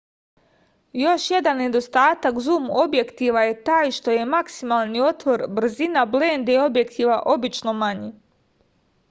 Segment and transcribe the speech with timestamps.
[0.99, 7.79] још један недостатак зум објектива је тај што је максимални отвор брзина бленде објектива обично
[7.85, 8.11] мањи